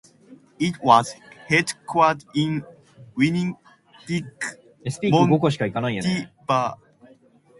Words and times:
It 0.57 0.81
was 0.83 1.13
headquartered 1.47 2.25
in 2.33 2.65
Winnipeg, 3.15 4.33
Manitoba. 5.03 6.77